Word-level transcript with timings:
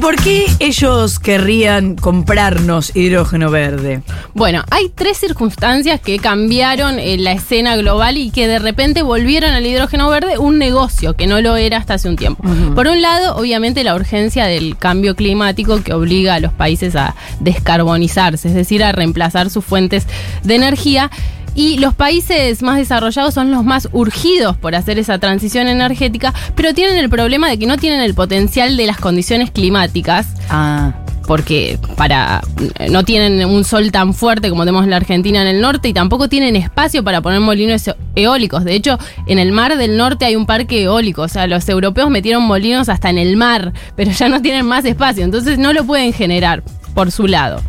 por 0.00 0.16
qué 0.16 0.46
ellos 0.60 1.18
querrían 1.18 1.94
comprarnos 1.94 2.96
hidrógeno 2.96 3.50
verde? 3.50 4.02
Bueno, 4.34 4.64
hay 4.70 4.88
tres 4.88 5.18
circunstancias 5.18 6.00
que 6.00 6.18
cambiaron 6.18 6.98
eh, 6.98 7.18
la 7.18 7.32
escena 7.32 7.76
global 7.76 8.16
y 8.16 8.30
que 8.30 8.48
de 8.48 8.58
repente 8.58 9.02
volvieron 9.02 9.50
al 9.50 9.66
hidrógeno 9.66 10.08
verde 10.08 10.38
un 10.38 10.58
negocio 10.58 11.14
que 11.14 11.26
no 11.26 11.40
lo 11.40 11.56
era 11.56 11.76
hasta 11.76 11.94
hace 11.94 12.08
un 12.08 12.16
tiempo. 12.16 12.42
Por 12.74 12.86
un 12.86 13.02
lado, 13.02 13.36
obviamente 13.36 13.84
la 13.84 13.94
urgencia 13.94 14.46
del 14.46 14.76
cambio 14.78 15.14
climático 15.14 15.82
que 15.82 15.92
obliga 15.92 16.34
a 16.34 16.40
los 16.40 16.52
países 16.52 16.96
a 16.96 17.14
descarbonizarse, 17.40 18.48
es 18.48 18.54
decir, 18.54 18.82
a 18.82 18.92
reemplazar 18.92 19.50
sus 19.50 19.64
fuentes 19.64 20.06
de 20.42 20.54
energía. 20.54 21.10
Y 21.54 21.78
los 21.78 21.94
países 21.94 22.62
más 22.62 22.76
desarrollados 22.76 23.34
son 23.34 23.50
los 23.50 23.64
más 23.64 23.88
urgidos 23.92 24.56
por 24.56 24.74
hacer 24.74 24.98
esa 24.98 25.18
transición 25.18 25.68
energética, 25.68 26.32
pero 26.54 26.74
tienen 26.74 26.96
el 26.96 27.10
problema 27.10 27.48
de 27.48 27.58
que 27.58 27.66
no 27.66 27.76
tienen 27.76 28.00
el 28.00 28.14
potencial 28.14 28.76
de 28.76 28.86
las 28.86 28.98
condiciones 28.98 29.50
climáticas 29.50 30.28
Ah, 30.50 30.92
porque 31.26 31.78
para 31.96 32.42
no 32.90 33.04
tienen 33.04 33.48
un 33.48 33.64
sol 33.64 33.92
tan 33.92 34.14
fuerte 34.14 34.50
como 34.50 34.64
tenemos 34.64 34.82
en 34.82 34.90
la 34.90 34.96
Argentina 34.96 35.40
en 35.40 35.46
el 35.46 35.60
norte 35.60 35.88
y 35.88 35.92
tampoco 35.92 36.28
tienen 36.28 36.56
espacio 36.56 37.04
para 37.04 37.20
poner 37.20 37.38
molinos 37.38 37.88
eólicos. 38.16 38.64
De 38.64 38.74
hecho, 38.74 38.98
en 39.26 39.38
el 39.38 39.52
mar 39.52 39.76
del 39.76 39.96
norte 39.96 40.24
hay 40.24 40.34
un 40.34 40.44
parque 40.44 40.82
eólico, 40.82 41.22
o 41.22 41.28
sea, 41.28 41.46
los 41.46 41.68
europeos 41.68 42.10
metieron 42.10 42.42
molinos 42.42 42.88
hasta 42.88 43.10
en 43.10 43.18
el 43.18 43.36
mar, 43.36 43.72
pero 43.94 44.10
ya 44.10 44.28
no 44.28 44.42
tienen 44.42 44.66
más 44.66 44.84
espacio, 44.84 45.24
entonces 45.24 45.56
no 45.56 45.72
lo 45.72 45.84
pueden 45.84 46.12
generar 46.12 46.64
por 46.94 47.12
su 47.12 47.28
lado. 47.28 47.62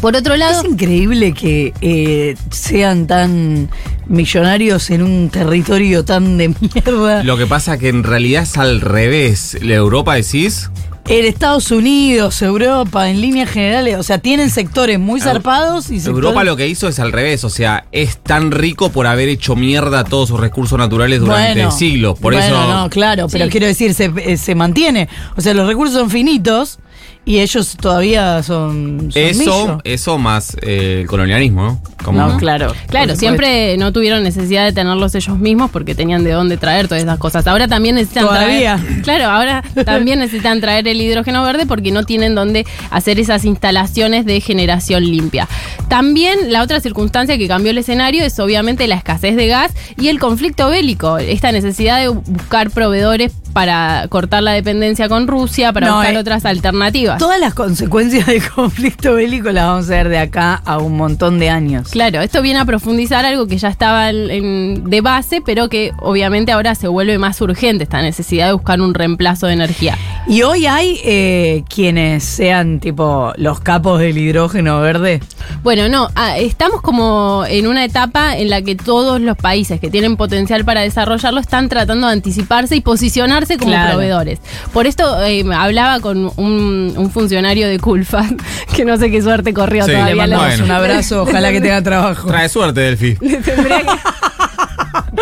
Por 0.00 0.14
otro 0.14 0.36
lado, 0.36 0.62
es 0.62 0.70
increíble 0.70 1.32
que 1.32 1.74
eh, 1.80 2.36
sean 2.50 3.08
tan 3.08 3.68
millonarios 4.06 4.90
en 4.90 5.02
un 5.02 5.28
territorio 5.28 6.04
tan 6.04 6.38
de 6.38 6.54
mierda. 6.60 7.24
Lo 7.24 7.36
que 7.36 7.46
pasa 7.46 7.78
que 7.78 7.88
en 7.88 8.04
realidad 8.04 8.44
es 8.44 8.56
al 8.56 8.80
revés. 8.80 9.58
¿La 9.60 9.74
Europa 9.74 10.14
decís? 10.14 10.70
En 11.08 11.24
Estados 11.24 11.70
Unidos, 11.70 12.42
Europa, 12.42 13.08
en 13.08 13.22
líneas 13.22 13.50
generales, 13.50 13.96
o 13.96 14.02
sea, 14.02 14.18
tienen 14.18 14.50
sectores 14.50 14.98
muy 14.98 15.22
zarpados 15.22 15.86
y 15.86 16.00
sectores... 16.00 16.16
Europa 16.16 16.44
lo 16.44 16.54
que 16.54 16.68
hizo 16.68 16.86
es 16.86 16.98
al 16.98 17.12
revés, 17.12 17.44
o 17.44 17.50
sea, 17.50 17.86
es 17.92 18.18
tan 18.18 18.50
rico 18.50 18.90
por 18.90 19.06
haber 19.06 19.30
hecho 19.30 19.56
mierda 19.56 20.04
todos 20.04 20.28
sus 20.28 20.38
recursos 20.38 20.78
naturales 20.78 21.20
durante 21.20 21.54
Bueno, 21.54 21.70
siglos. 21.70 22.18
Por 22.18 22.34
bueno, 22.34 22.46
eso. 22.46 22.74
no, 22.74 22.90
claro, 22.90 23.26
pero 23.32 23.48
quiero 23.48 23.66
decir, 23.66 23.94
se, 23.94 24.12
eh, 24.18 24.36
se 24.36 24.54
mantiene. 24.54 25.08
O 25.34 25.40
sea, 25.40 25.54
los 25.54 25.66
recursos 25.66 25.98
son 25.98 26.10
finitos 26.10 26.78
y 27.24 27.40
ellos 27.40 27.76
todavía 27.80 28.42
son. 28.42 29.10
son 29.12 29.22
Eso, 29.22 29.38
millo. 29.38 29.78
eso 29.84 30.18
más 30.18 30.56
eh, 30.62 31.00
el 31.02 31.06
colonialismo, 31.06 31.62
¿no? 31.62 31.82
Como- 32.04 32.18
No, 32.26 32.36
claro. 32.38 32.72
Claro, 32.88 33.16
siempre 33.16 33.76
no 33.76 33.92
tuvieron 33.92 34.22
necesidad 34.22 34.64
de 34.64 34.72
tenerlos 34.72 35.14
ellos 35.14 35.38
mismos 35.38 35.70
porque 35.70 35.94
tenían 35.94 36.24
de 36.24 36.30
dónde 36.32 36.56
traer 36.56 36.88
todas 36.88 37.02
esas 37.02 37.18
cosas. 37.18 37.46
Ahora 37.46 37.68
también 37.68 37.96
necesitan 37.96 38.26
Todavía. 38.26 38.76
traer. 38.82 39.02
Claro, 39.02 39.24
ahora 39.26 39.62
también 39.84 40.20
necesitan 40.20 40.60
traer 40.60 40.88
el 40.88 41.00
hidrógeno 41.00 41.42
verde 41.42 41.66
porque 41.66 41.90
no 41.90 42.04
tienen 42.04 42.34
dónde 42.34 42.64
hacer 42.90 43.18
esas 43.20 43.44
instalaciones 43.44 44.24
de 44.24 44.40
generación 44.40 45.04
limpia. 45.04 45.48
También 45.88 46.50
la 46.52 46.62
otra 46.62 46.80
circunstancia 46.80 47.36
que 47.36 47.48
cambió 47.48 47.70
el 47.72 47.78
escenario 47.78 48.24
es 48.24 48.38
obviamente 48.38 48.86
la 48.86 48.94
escasez 48.94 49.36
de 49.36 49.46
gas 49.48 49.72
y 49.98 50.08
el 50.08 50.18
conflicto 50.18 50.68
bélico. 50.70 51.18
Esta 51.18 51.52
necesidad 51.52 51.98
de 52.00 52.08
buscar 52.08 52.70
proveedores 52.70 53.32
para 53.52 54.06
cortar 54.08 54.42
la 54.42 54.52
dependencia 54.52 55.08
con 55.08 55.26
Rusia, 55.26 55.72
para 55.72 55.88
No, 55.88 55.96
buscar 55.96 56.14
eh, 56.14 56.18
otras 56.18 56.44
alternativas. 56.44 57.18
Todas 57.18 57.40
las 57.40 57.54
consecuencias 57.54 58.26
del 58.26 58.42
conflicto 58.54 59.14
bélico 59.14 59.50
las 59.50 59.66
vamos 59.66 59.86
a 59.86 59.90
ver 59.90 60.08
de 60.08 60.18
acá 60.18 60.60
a 60.64 60.78
un 60.78 60.96
montón 60.96 61.38
de 61.38 61.50
años. 61.50 61.88
Claro, 61.90 62.20
esto 62.20 62.42
viene 62.42 62.60
a 62.60 62.64
profundizar 62.64 63.24
algo 63.24 63.46
que 63.46 63.58
ya 63.58 63.68
estaba 63.68 64.10
en- 64.10 64.30
en- 64.30 64.90
de 64.90 65.00
base, 65.00 65.40
pero 65.44 65.68
que 65.68 65.92
obviamente 66.00 66.52
ahora 66.52 66.74
se 66.74 66.88
vuelve 66.88 67.18
más 67.18 67.40
urgente, 67.40 67.84
esta 67.84 68.02
necesidad 68.02 68.46
de 68.46 68.52
buscar 68.52 68.80
un 68.80 68.94
reemplazo 68.94 69.46
de 69.46 69.54
energía. 69.54 69.96
Y 70.28 70.42
hoy 70.42 70.66
hay 70.66 71.00
eh, 71.04 71.64
quienes 71.74 72.22
sean 72.22 72.80
tipo 72.80 73.32
los 73.36 73.60
capos 73.60 73.98
del 73.98 74.18
hidrógeno 74.18 74.78
verde. 74.80 75.20
Bueno, 75.62 75.88
no, 75.88 76.08
ah, 76.16 76.36
estamos 76.36 76.82
como 76.82 77.44
en 77.48 77.66
una 77.66 77.82
etapa 77.82 78.36
en 78.36 78.50
la 78.50 78.60
que 78.60 78.76
todos 78.76 79.22
los 79.22 79.38
países 79.38 79.80
que 79.80 79.88
tienen 79.88 80.18
potencial 80.18 80.66
para 80.66 80.82
desarrollarlo 80.82 81.40
están 81.40 81.70
tratando 81.70 82.08
de 82.08 82.12
anticiparse 82.12 82.76
y 82.76 82.80
posicionarse 82.82 83.56
como 83.56 83.70
Claro. 83.70 83.92
proveedores. 83.92 84.38
Por 84.74 84.86
esto 84.86 85.22
eh, 85.24 85.44
hablaba 85.54 86.00
con 86.00 86.30
un, 86.36 86.92
un 86.94 87.10
funcionario 87.10 87.66
de 87.66 87.78
Culfa, 87.78 88.26
que 88.76 88.84
no 88.84 88.98
sé 88.98 89.10
qué 89.10 89.22
suerte 89.22 89.54
corrió 89.54 89.86
Sí, 89.86 89.92
todavía. 89.92 90.10
Le 90.10 90.14
mandamos 90.16 90.46
Bueno. 90.46 90.64
un 90.66 90.70
abrazo, 90.72 91.22
ojalá 91.22 91.50
que 91.52 91.62
tenga 91.62 91.80
trabajo. 91.88 92.28
Trae 92.28 92.50
suerte, 92.50 92.80
Delphi. 92.80 93.16
Le 93.22 93.38
tendría 93.38 93.78
que, 93.80 93.86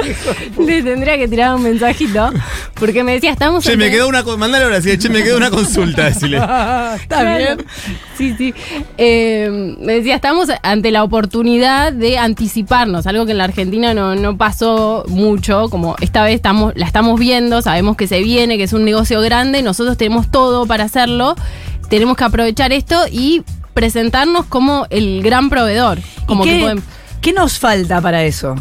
le 0.59 0.83
tendría 0.83 1.17
que 1.19 1.29
tirar 1.29 1.55
un 1.55 1.63
mensajito, 1.63 2.31
porque 2.75 3.03
me 3.05 3.13
decía, 3.15 3.33
estamos... 3.33 3.65
Che, 3.65 3.77
me 3.77 3.85
ante- 3.85 3.97
quedó 3.97 4.09
una. 4.09 4.23
Mandale 4.37 4.65
ahora, 4.65 4.81
sí, 4.81 4.97
che, 4.99 5.09
me 5.09 5.23
quedó 5.23 5.37
una 5.37 5.51
consulta, 5.51 6.05
decile. 6.09 6.37
Está 6.39 6.97
Claro. 7.09 7.37
bien. 7.39 7.67
Sí, 8.17 8.35
sí. 8.37 8.55
Eh, 8.99 9.77
me 9.81 9.95
decía, 9.95 10.15
estamos 10.17 10.49
ante 10.63 10.91
la 10.91 11.05
oportunidad 11.05 11.93
de 11.93 12.19
anticiparnos, 12.19 13.07
algo 13.07 13.25
que 13.27 13.33
en 13.33 13.39
la 13.39 13.45
Argentina 13.45 13.95
no, 13.95 14.15
no 14.17 14.37
pasó 14.37 15.05
mucho, 15.09 15.69
como 15.71 15.97
esta 16.01 16.23
vez 16.25 16.35
estamos, 16.35 16.73
la 16.77 16.87
estamos 16.87 17.19
viendo, 17.21 17.63
sabemos 17.63 17.97
que 17.97 18.07
se 18.07 18.21
viene, 18.23 18.57
que 18.57 18.65
es 18.65 18.73
un 18.73 18.85
negocio 18.85 19.21
grande, 19.21 19.63
nosotros 19.63 19.97
tenemos 19.97 20.31
todo 20.31 20.67
para 20.67 20.85
hacerlo, 20.85 21.37
tenemos 21.89 22.17
que 22.17 22.25
aprovechar 22.25 22.73
esto 22.73 23.05
y 23.11 23.43
presentarnos 23.75 24.47
como 24.47 24.87
el 24.91 25.23
gran 25.23 25.51
proveedor. 25.51 25.99
Como 26.27 26.45
¿Y 26.45 26.49
que 26.49 26.55
qué, 26.55 26.61
pueden- 26.63 26.83
qué 27.21 27.33
nos 27.33 27.59
falta 27.59 28.01
para 28.01 28.25
eso? 28.25 28.55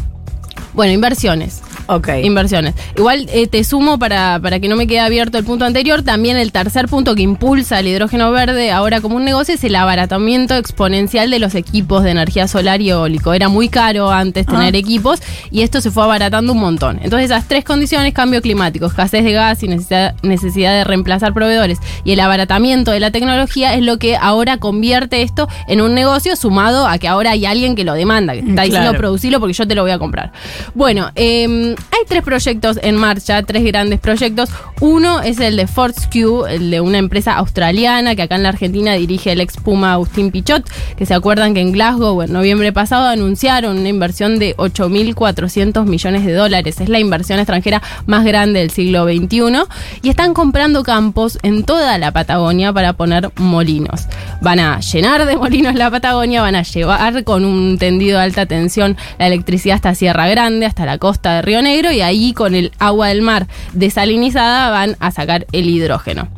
Bueno, 0.76 0.92
inversiones. 0.92 1.62
Ok. 1.88 2.08
Inversiones. 2.22 2.74
Igual 2.96 3.28
eh, 3.32 3.46
te 3.46 3.62
sumo 3.64 3.98
para, 3.98 4.38
para 4.42 4.58
que 4.60 4.68
no 4.68 4.76
me 4.76 4.86
quede 4.86 5.00
abierto 5.00 5.38
el 5.38 5.44
punto 5.44 5.64
anterior. 5.64 6.02
También 6.02 6.36
el 6.36 6.50
tercer 6.52 6.88
punto 6.88 7.14
que 7.14 7.22
impulsa 7.22 7.78
el 7.80 7.86
hidrógeno 7.88 8.30
verde 8.32 8.72
ahora 8.72 9.00
como 9.00 9.16
un 9.16 9.24
negocio 9.24 9.54
es 9.54 9.62
el 9.64 9.76
abaratamiento 9.76 10.56
exponencial 10.56 11.30
de 11.30 11.38
los 11.38 11.54
equipos 11.54 12.02
de 12.02 12.10
energía 12.10 12.48
solar 12.48 12.80
y 12.80 12.90
eólico. 12.90 13.32
Era 13.34 13.48
muy 13.48 13.68
caro 13.68 14.10
antes 14.10 14.46
tener 14.46 14.74
Ah. 14.74 14.78
equipos 14.78 15.20
y 15.50 15.62
esto 15.62 15.80
se 15.80 15.90
fue 15.90 16.02
abaratando 16.02 16.52
un 16.52 16.58
montón. 16.58 16.98
Entonces, 17.02 17.30
esas 17.30 17.46
tres 17.46 17.64
condiciones: 17.64 18.12
cambio 18.12 18.42
climático, 18.42 18.86
escasez 18.86 19.22
de 19.22 19.32
gas 19.32 19.62
y 19.62 19.68
necesidad, 19.68 20.14
necesidad 20.22 20.72
de 20.72 20.84
reemplazar 20.84 21.32
proveedores 21.34 21.78
y 22.04 22.12
el 22.12 22.20
abaratamiento 22.20 22.90
de 22.90 22.98
la 23.00 23.10
tecnología 23.12 23.74
es 23.74 23.82
lo 23.82 23.98
que 23.98 24.16
ahora 24.16 24.58
convierte 24.58 25.22
esto 25.22 25.48
en 25.68 25.80
un 25.80 25.94
negocio 25.94 26.34
sumado 26.34 26.88
a 26.88 26.98
que 26.98 27.06
ahora 27.06 27.30
hay 27.30 27.46
alguien 27.46 27.76
que 27.76 27.84
lo 27.84 27.94
demanda, 27.94 28.32
que 28.32 28.40
está 28.40 28.62
diciendo 28.62 28.92
producirlo 28.94 29.38
porque 29.38 29.52
yo 29.52 29.68
te 29.68 29.74
lo 29.76 29.82
voy 29.82 29.92
a 29.92 29.98
comprar. 30.00 30.32
Bueno, 30.74 31.10
eh, 31.14 31.74
hay 31.90 32.04
tres 32.08 32.22
proyectos 32.22 32.78
en 32.82 32.96
marcha, 32.96 33.42
tres 33.42 33.64
grandes 33.64 34.00
proyectos. 34.00 34.50
Uno 34.80 35.20
es 35.20 35.40
el 35.40 35.56
de 35.56 35.66
Fortescue, 35.66 36.54
el 36.54 36.70
de 36.70 36.80
una 36.80 36.98
empresa 36.98 37.36
australiana 37.36 38.14
que 38.14 38.22
acá 38.22 38.36
en 38.36 38.42
la 38.42 38.50
Argentina 38.50 38.94
dirige 38.94 39.32
el 39.32 39.40
ex 39.40 39.56
Puma 39.56 39.92
Agustín 39.92 40.30
Pichot, 40.30 40.68
que 40.96 41.06
se 41.06 41.14
acuerdan 41.14 41.54
que 41.54 41.60
en 41.60 41.72
Glasgow 41.72 42.22
en 42.22 42.32
noviembre 42.32 42.72
pasado 42.72 43.08
anunciaron 43.08 43.78
una 43.78 43.88
inversión 43.88 44.38
de 44.38 44.56
8.400 44.56 45.84
millones 45.86 46.24
de 46.24 46.32
dólares. 46.32 46.80
Es 46.80 46.88
la 46.88 46.98
inversión 46.98 47.38
extranjera 47.38 47.82
más 48.06 48.24
grande 48.24 48.60
del 48.60 48.70
siglo 48.70 49.04
XXI. 49.04 49.64
Y 50.02 50.08
están 50.08 50.34
comprando 50.34 50.82
campos 50.82 51.38
en 51.42 51.64
toda 51.64 51.98
la 51.98 52.12
Patagonia 52.12 52.72
para 52.72 52.92
poner 52.92 53.30
molinos. 53.36 54.06
Van 54.40 54.60
a 54.60 54.80
llenar 54.80 55.26
de 55.26 55.36
molinos 55.36 55.74
la 55.74 55.90
Patagonia, 55.90 56.42
van 56.42 56.56
a 56.56 56.62
llevar 56.62 57.24
con 57.24 57.44
un 57.44 57.78
tendido 57.78 58.18
de 58.18 58.24
alta 58.24 58.46
tensión 58.46 58.96
la 59.18 59.26
electricidad 59.26 59.76
hasta 59.76 59.94
Sierra 59.94 60.28
Grande, 60.28 60.66
hasta 60.66 60.86
la 60.86 60.98
costa 60.98 61.36
de 61.36 61.42
Río 61.42 61.62
Negro, 61.66 61.92
y 61.92 62.00
ahí 62.00 62.32
con 62.32 62.54
el 62.54 62.72
agua 62.78 63.08
del 63.08 63.22
mar 63.22 63.46
desalinizada 63.72 64.70
van 64.70 64.96
a 65.00 65.10
sacar 65.10 65.46
el 65.52 65.68
hidrógeno. 65.68 66.28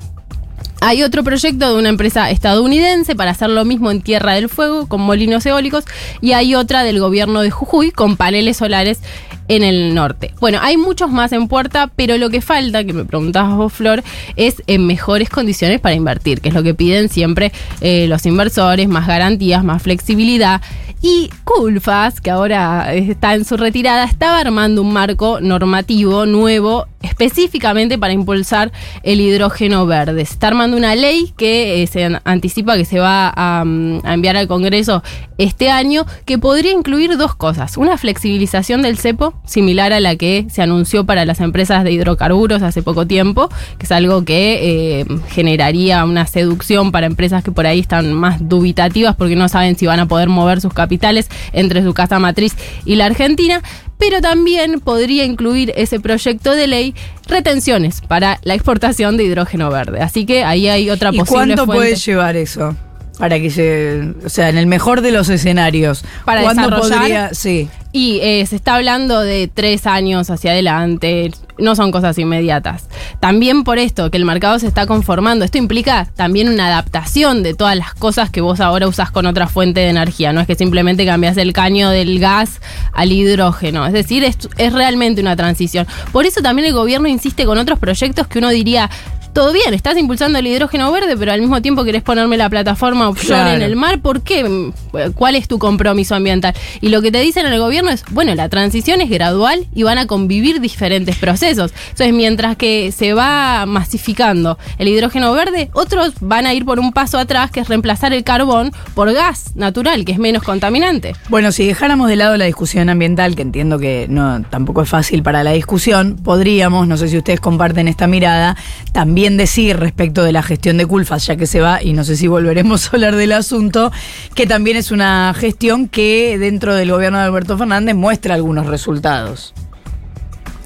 Hay 0.80 1.02
otro 1.02 1.24
proyecto 1.24 1.72
de 1.72 1.78
una 1.78 1.88
empresa 1.88 2.30
estadounidense 2.30 3.16
para 3.16 3.32
hacer 3.32 3.50
lo 3.50 3.64
mismo 3.64 3.90
en 3.90 4.00
Tierra 4.00 4.34
del 4.34 4.48
Fuego 4.48 4.86
con 4.86 5.00
molinos 5.00 5.44
eólicos 5.44 5.84
y 6.20 6.32
hay 6.32 6.54
otra 6.54 6.84
del 6.84 7.00
gobierno 7.00 7.40
de 7.40 7.50
Jujuy 7.50 7.90
con 7.90 8.16
paneles 8.16 8.58
solares 8.58 9.00
en 9.48 9.62
el 9.62 9.94
norte. 9.94 10.32
Bueno, 10.40 10.58
hay 10.62 10.76
muchos 10.76 11.10
más 11.10 11.32
en 11.32 11.48
puerta, 11.48 11.90
pero 11.96 12.16
lo 12.18 12.30
que 12.30 12.40
falta, 12.40 12.84
que 12.84 12.92
me 12.92 13.04
preguntabas 13.04 13.56
vos, 13.56 13.72
Flor, 13.72 14.02
es 14.36 14.62
en 14.66 14.86
mejores 14.86 15.30
condiciones 15.30 15.80
para 15.80 15.94
invertir, 15.94 16.40
que 16.40 16.50
es 16.50 16.54
lo 16.54 16.62
que 16.62 16.74
piden 16.74 17.08
siempre 17.08 17.52
eh, 17.80 18.06
los 18.08 18.24
inversores, 18.26 18.88
más 18.88 19.06
garantías, 19.06 19.64
más 19.64 19.82
flexibilidad. 19.82 20.60
Y 21.00 21.30
Culfas, 21.44 22.20
que 22.20 22.30
ahora 22.30 22.92
está 22.92 23.34
en 23.34 23.44
su 23.44 23.56
retirada, 23.56 24.04
estaba 24.04 24.40
armando 24.40 24.82
un 24.82 24.92
marco 24.92 25.40
normativo 25.40 26.26
nuevo 26.26 26.86
específicamente 27.02 27.98
para 27.98 28.12
impulsar 28.12 28.72
el 29.02 29.20
hidrógeno 29.20 29.86
verde. 29.86 30.24
Se 30.26 30.32
está 30.34 30.48
armando 30.48 30.76
una 30.76 30.94
ley 30.94 31.32
que 31.36 31.82
eh, 31.82 31.86
se 31.86 32.04
an- 32.04 32.20
anticipa 32.24 32.76
que 32.76 32.84
se 32.84 32.98
va 32.98 33.32
a, 33.34 33.64
mm, 33.64 34.00
a 34.04 34.14
enviar 34.14 34.36
al 34.36 34.48
Congreso 34.48 35.02
este 35.38 35.70
año, 35.70 36.04
que 36.24 36.38
podría 36.38 36.72
incluir 36.72 37.16
dos 37.16 37.34
cosas. 37.36 37.76
Una 37.76 37.96
flexibilización 37.96 38.82
del 38.82 38.98
cepo, 38.98 39.34
similar 39.44 39.92
a 39.92 40.00
la 40.00 40.16
que 40.16 40.46
se 40.50 40.62
anunció 40.62 41.04
para 41.06 41.24
las 41.24 41.40
empresas 41.40 41.84
de 41.84 41.92
hidrocarburos 41.92 42.62
hace 42.62 42.82
poco 42.82 43.06
tiempo, 43.06 43.48
que 43.78 43.86
es 43.86 43.92
algo 43.92 44.24
que 44.24 45.00
eh, 45.00 45.06
generaría 45.30 46.04
una 46.04 46.26
seducción 46.26 46.90
para 46.90 47.06
empresas 47.06 47.44
que 47.44 47.52
por 47.52 47.66
ahí 47.66 47.78
están 47.80 48.12
más 48.12 48.48
dubitativas 48.48 49.14
porque 49.14 49.36
no 49.36 49.48
saben 49.48 49.76
si 49.76 49.86
van 49.86 50.00
a 50.00 50.06
poder 50.06 50.28
mover 50.28 50.60
sus 50.60 50.72
capitales 50.72 51.28
entre 51.52 51.82
su 51.84 51.94
casa 51.94 52.18
matriz 52.18 52.56
y 52.84 52.96
la 52.96 53.06
Argentina. 53.06 53.62
Pero 53.98 54.20
también 54.20 54.80
podría 54.80 55.24
incluir 55.24 55.72
ese 55.76 56.00
proyecto 56.00 56.52
de 56.52 56.66
ley 56.66 56.94
retenciones 57.26 58.00
para 58.00 58.38
la 58.42 58.54
exportación 58.54 59.16
de 59.16 59.24
hidrógeno 59.24 59.70
verde. 59.70 60.00
Así 60.00 60.24
que 60.24 60.44
ahí 60.44 60.68
hay 60.68 60.90
otra 60.90 61.10
¿Y 61.12 61.18
posible 61.18 61.54
cuánto 61.56 61.66
fuente. 61.66 61.76
puede 61.82 61.96
llevar 61.96 62.36
eso? 62.36 62.76
Para 63.18 63.40
que 63.40 63.50
se. 63.50 64.14
O 64.24 64.28
sea, 64.28 64.48
en 64.48 64.56
el 64.58 64.66
mejor 64.68 65.00
de 65.00 65.10
los 65.10 65.28
escenarios. 65.28 66.04
Para 66.24 66.42
¿Cuándo 66.42 66.62
desarrollar? 66.62 66.98
podría.? 66.98 67.34
Sí. 67.34 67.68
Y 67.90 68.20
eh, 68.22 68.46
se 68.46 68.54
está 68.54 68.76
hablando 68.76 69.20
de 69.20 69.50
tres 69.52 69.86
años 69.86 70.30
hacia 70.30 70.52
adelante, 70.52 71.32
no 71.58 71.74
son 71.74 71.90
cosas 71.90 72.18
inmediatas. 72.18 72.88
También 73.20 73.64
por 73.64 73.78
esto, 73.78 74.10
que 74.10 74.16
el 74.16 74.24
mercado 74.24 74.58
se 74.58 74.66
está 74.66 74.86
conformando, 74.86 75.44
esto 75.44 75.58
implica 75.58 76.08
también 76.16 76.48
una 76.48 76.66
adaptación 76.66 77.42
de 77.42 77.54
todas 77.54 77.76
las 77.76 77.94
cosas 77.94 78.30
que 78.30 78.40
vos 78.40 78.60
ahora 78.60 78.86
usás 78.86 79.10
con 79.10 79.26
otra 79.26 79.48
fuente 79.48 79.80
de 79.80 79.88
energía, 79.88 80.32
no 80.32 80.40
es 80.40 80.46
que 80.46 80.54
simplemente 80.54 81.04
cambias 81.04 81.36
el 81.36 81.52
caño 81.52 81.90
del 81.90 82.18
gas 82.18 82.60
al 82.92 83.12
hidrógeno, 83.12 83.86
es 83.86 83.92
decir, 83.92 84.24
es, 84.24 84.38
es 84.56 84.72
realmente 84.72 85.20
una 85.20 85.36
transición. 85.36 85.86
Por 86.12 86.26
eso 86.26 86.42
también 86.42 86.68
el 86.68 86.74
gobierno 86.74 87.08
insiste 87.08 87.44
con 87.44 87.58
otros 87.58 87.78
proyectos 87.78 88.26
que 88.26 88.38
uno 88.38 88.50
diría... 88.50 88.90
Todo 89.38 89.52
bien, 89.52 89.72
estás 89.72 89.96
impulsando 89.96 90.40
el 90.40 90.48
hidrógeno 90.48 90.90
verde, 90.90 91.16
pero 91.16 91.30
al 91.30 91.40
mismo 91.40 91.62
tiempo 91.62 91.84
querés 91.84 92.02
ponerme 92.02 92.36
la 92.36 92.50
plataforma 92.50 93.08
offshore 93.08 93.28
Claro. 93.42 93.54
en 93.54 93.62
el 93.62 93.76
mar. 93.76 94.00
¿Por 94.00 94.22
qué? 94.22 94.72
¿Cuál 95.14 95.36
es 95.36 95.46
tu 95.46 95.60
compromiso 95.60 96.16
ambiental? 96.16 96.54
Y 96.80 96.88
lo 96.88 97.00
que 97.02 97.12
te 97.12 97.20
dicen 97.20 97.46
en 97.46 97.52
el 97.52 97.60
gobierno 97.60 97.92
es, 97.92 98.02
bueno, 98.10 98.34
la 98.34 98.48
transición 98.48 99.00
es 99.00 99.08
gradual 99.08 99.68
y 99.72 99.84
van 99.84 99.98
a 99.98 100.08
convivir 100.08 100.60
diferentes 100.60 101.14
procesos. 101.18 101.72
Entonces, 101.90 102.12
mientras 102.14 102.56
que 102.56 102.90
se 102.90 103.14
va 103.14 103.64
masificando 103.64 104.58
el 104.76 104.88
hidrógeno 104.88 105.32
verde, 105.32 105.70
otros 105.72 106.14
van 106.20 106.44
a 106.46 106.52
ir 106.52 106.64
por 106.64 106.80
un 106.80 106.92
paso 106.92 107.16
atrás, 107.16 107.52
que 107.52 107.60
es 107.60 107.68
reemplazar 107.68 108.12
el 108.12 108.24
carbón 108.24 108.72
por 108.94 109.12
gas 109.12 109.54
natural, 109.54 110.04
que 110.04 110.10
es 110.10 110.18
menos 110.18 110.42
contaminante. 110.42 111.14
Bueno, 111.28 111.52
si 111.52 111.64
dejáramos 111.64 112.08
de 112.08 112.16
lado 112.16 112.36
la 112.36 112.46
discusión 112.46 112.88
ambiental, 112.88 113.36
que 113.36 113.42
entiendo 113.42 113.78
que 113.78 114.06
no 114.10 114.42
tampoco 114.50 114.82
es 114.82 114.88
fácil 114.88 115.22
para 115.22 115.44
la 115.44 115.52
discusión, 115.52 116.16
podríamos, 116.16 116.88
no 116.88 116.96
sé 116.96 117.06
si 117.06 117.16
ustedes 117.16 117.38
comparten 117.38 117.86
esta 117.86 118.08
mirada, 118.08 118.56
también 118.90 119.27
decir 119.36 119.76
respecto 119.78 120.22
de 120.24 120.32
la 120.32 120.42
gestión 120.42 120.78
de 120.78 120.86
Culfas, 120.86 121.26
ya 121.26 121.36
que 121.36 121.46
se 121.46 121.60
va, 121.60 121.82
y 121.82 121.92
no 121.92 122.04
sé 122.04 122.16
si 122.16 122.26
volveremos 122.28 122.86
a 122.86 122.90
hablar 122.92 123.16
del 123.16 123.32
asunto, 123.32 123.92
que 124.34 124.46
también 124.46 124.76
es 124.76 124.90
una 124.90 125.34
gestión 125.36 125.88
que 125.88 126.38
dentro 126.38 126.74
del 126.74 126.90
gobierno 126.90 127.18
de 127.18 127.24
Alberto 127.24 127.58
Fernández 127.58 127.94
muestra 127.94 128.34
algunos 128.34 128.66
resultados. 128.66 129.52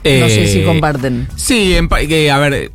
No 0.05 0.29
sé 0.29 0.49
si 0.49 0.61
Eh, 0.61 0.64
comparten. 0.64 1.29
Sí, 1.37 1.75
en 1.75 1.88
a 2.31 2.38
ver, 2.38 2.73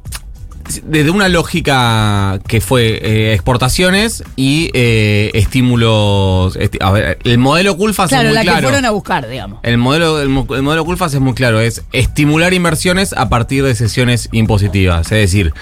desde 0.83 1.09
una 1.11 1.27
lógica 1.29 2.39
que 2.47 2.61
fue 2.61 2.99
eh, 3.01 3.33
exportaciones 3.33 4.23
y 4.35 4.69
eh, 4.73 5.31
estímulos. 5.33 6.55
esti- 6.57 6.77
a 6.81 6.91
ver, 6.91 7.19
el 7.23 7.37
modelo 7.37 7.75
Culfas 7.77 8.09
Claro, 8.09 8.29
es 8.29 8.29
muy 8.29 8.35
la 8.35 8.41
claro. 8.43 8.57
que 8.59 8.63
fueron 8.63 8.85
a 8.85 8.91
buscar, 8.91 9.27
digamos. 9.27 9.59
El 9.63 9.77
modelo, 9.77 10.21
el, 10.21 10.29
mo- 10.29 10.47
el 10.55 10.61
modelo 10.63 10.85
Culfas 10.85 11.13
es 11.13 11.19
muy 11.19 11.33
claro, 11.33 11.59
es 11.59 11.83
estimular 11.91 12.53
inversiones 12.53 13.13
a 13.13 13.29
partir 13.29 13.63
de 13.63 13.75
sesiones 13.75 14.29
impositivas. 14.31 15.11
Es 15.11 15.17
decir, 15.19 15.53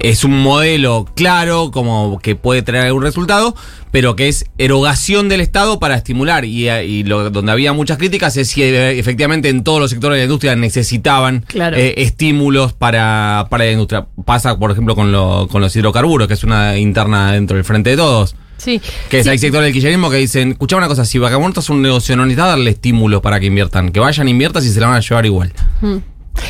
es 0.00 0.24
un 0.24 0.40
modelo 0.42 1.06
claro, 1.14 1.70
como 1.70 2.18
que 2.22 2.34
puede 2.36 2.62
traer 2.62 2.86
algún 2.86 3.02
resultado, 3.02 3.54
pero 3.90 4.16
que 4.16 4.28
es 4.28 4.46
erogación 4.58 5.28
del 5.28 5.40
Estado 5.40 5.78
para 5.78 5.94
estimular. 5.96 6.44
Y, 6.44 6.68
eh, 6.68 6.84
y 6.86 7.04
lo, 7.04 7.30
donde 7.30 7.52
había 7.52 7.72
muchas 7.72 7.98
críticas 7.98 8.36
es 8.36 8.48
si 8.48 8.62
eh, 8.62 8.98
efectivamente 8.98 9.48
en 9.48 9.64
todos 9.64 9.80
los 9.80 9.90
sectores 9.90 10.16
de 10.16 10.20
la 10.20 10.24
industria 10.24 10.56
necesitaban 10.56 11.44
Claro. 11.46 11.76
eh, 11.76 11.94
estímulos 11.98 12.72
para, 12.72 13.46
para 13.50 13.64
la 13.64 13.72
industria. 13.72 14.06
Pasa, 14.24 14.58
por 14.58 14.70
ejemplo, 14.70 14.94
con, 14.94 15.12
lo- 15.12 15.48
con 15.50 15.60
los 15.60 15.74
hidrocarburos, 15.76 16.28
que 16.28 16.34
es 16.34 16.44
una 16.44 16.78
interna 16.78 17.32
dentro 17.32 17.56
del 17.56 17.64
frente 17.64 17.90
de 17.90 17.96
todos. 17.96 18.34
Sí. 18.58 18.80
Que 19.10 19.18
es, 19.18 19.24
Sí. 19.24 19.30
hay 19.30 19.38
sectores 19.38 19.64
del 19.66 19.72
kirchnerismo 19.72 20.08
que 20.08 20.18
dicen, 20.18 20.52
escucha 20.52 20.76
una 20.76 20.86
cosa, 20.86 21.04
si 21.04 21.18
Vacamuerto 21.18 21.58
es 21.60 21.68
un 21.68 21.82
negocio, 21.82 22.16
no 22.16 22.24
necesitas 22.24 22.46
darle 22.50 22.70
estímulos 22.70 23.20
para 23.20 23.40
que 23.40 23.46
inviertan. 23.46 23.90
Que 23.90 23.98
vayan, 23.98 24.28
inviertas 24.28 24.64
y 24.64 24.68
se 24.70 24.78
la 24.80 24.86
van 24.86 24.96
a 24.96 25.00
llevar 25.00 25.26
igual. 25.26 25.52
Mm. 25.80 25.96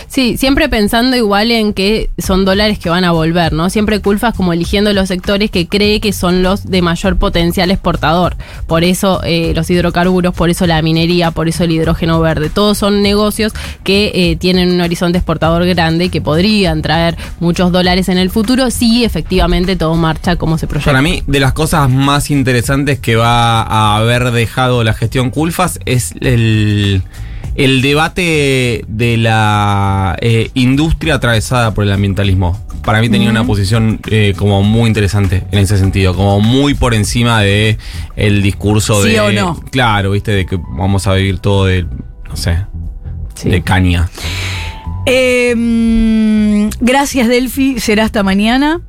Sí, 0.08 0.36
siempre 0.36 0.68
pensando 0.68 1.16
igual 1.16 1.50
en 1.50 1.72
que 1.72 2.10
son 2.18 2.44
dólares 2.44 2.78
que 2.78 2.90
van 2.90 3.04
a 3.04 3.12
volver, 3.12 3.52
¿no? 3.52 3.70
Siempre 3.70 4.00
Culfas 4.00 4.34
como 4.34 4.52
eligiendo 4.52 4.92
los 4.92 5.08
sectores 5.08 5.50
que 5.50 5.66
cree 5.66 6.00
que 6.00 6.12
son 6.12 6.42
los 6.42 6.66
de 6.66 6.82
mayor 6.82 7.16
potencial 7.16 7.70
exportador. 7.70 8.36
Por 8.66 8.84
eso 8.84 9.22
eh, 9.24 9.52
los 9.54 9.70
hidrocarburos, 9.70 10.34
por 10.34 10.50
eso 10.50 10.66
la 10.66 10.82
minería, 10.82 11.30
por 11.30 11.48
eso 11.48 11.64
el 11.64 11.72
hidrógeno 11.72 12.20
verde. 12.20 12.50
Todos 12.50 12.78
son 12.78 13.02
negocios 13.02 13.52
que 13.84 14.12
eh, 14.14 14.36
tienen 14.36 14.70
un 14.72 14.80
horizonte 14.80 15.18
exportador 15.18 15.64
grande 15.66 16.06
y 16.06 16.08
que 16.10 16.20
podrían 16.20 16.82
traer 16.82 17.16
muchos 17.40 17.72
dólares 17.72 18.08
en 18.08 18.18
el 18.18 18.30
futuro 18.30 18.70
si 18.70 19.04
efectivamente 19.04 19.76
todo 19.76 19.94
marcha 19.94 20.36
como 20.36 20.58
se 20.58 20.66
proyecta. 20.66 20.90
Para 20.90 21.02
mí, 21.02 21.22
de 21.26 21.40
las 21.40 21.52
cosas 21.52 21.88
más 21.88 22.30
interesantes 22.30 22.98
que 22.98 23.16
va 23.16 23.62
a 23.62 23.96
haber 23.96 24.30
dejado 24.30 24.84
la 24.84 24.94
gestión 24.94 25.30
Culfas 25.30 25.78
es 25.86 26.14
el, 26.20 27.02
el 27.54 27.82
debate 27.82 28.84
de 28.88 29.16
la 29.16 30.16
eh, 30.20 30.50
industria 30.54 31.14
atravesada 31.16 31.74
por 31.74 31.84
el 31.84 31.92
ambientalismo. 31.92 32.58
Para 32.84 33.00
mí 33.00 33.08
tenía 33.08 33.30
una 33.30 33.44
posición 33.44 34.00
eh, 34.10 34.34
como 34.36 34.62
muy 34.62 34.88
interesante 34.88 35.44
en 35.52 35.60
ese 35.60 35.78
sentido, 35.78 36.14
como 36.16 36.40
muy 36.40 36.74
por 36.74 36.94
encima 36.94 37.40
de 37.40 37.78
el 38.16 38.42
discurso 38.42 39.02
Sí 39.04 39.10
de... 39.10 39.20
o 39.20 39.30
no. 39.32 39.60
Claro, 39.70 40.10
viste, 40.10 40.32
de 40.32 40.46
que 40.46 40.58
vamos 40.76 41.06
a 41.06 41.14
vivir 41.14 41.38
todo 41.38 41.66
de, 41.66 41.84
no 42.28 42.36
sé, 42.36 42.58
Sí. 43.34 43.48
de 43.50 43.62
caña. 43.62 44.08
Mm, 45.04 46.68
gracias 46.80 47.26
Delphi, 47.26 47.80
será 47.80 48.04
hasta 48.04 48.22
mañana 48.22 48.80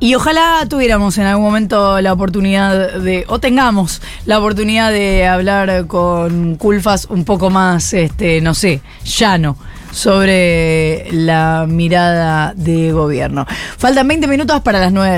y 0.00 0.14
ojalá 0.14 0.64
tuviéramos 0.66 1.18
en 1.18 1.26
algún 1.26 1.44
momento 1.44 2.00
la 2.00 2.14
oportunidad 2.14 2.94
de, 3.00 3.26
o 3.28 3.38
tengamos 3.38 4.00
la 4.24 4.38
oportunidad 4.38 4.90
de 4.90 5.26
hablar 5.26 5.86
con 5.86 6.56
Culfas 6.56 7.06
un 7.10 7.24
poco 7.24 7.50
más, 7.50 7.92
este, 7.92 8.40
no 8.40 8.54
sé, 8.54 8.80
llano 9.04 9.58
sobre 9.90 11.08
la 11.12 11.66
mirada 11.68 12.52
de 12.54 12.92
gobierno. 12.92 13.46
Faltan 13.76 14.06
20 14.08 14.26
minutos 14.26 14.60
para 14.60 14.80
las 14.80 14.92
9. 14.92 15.16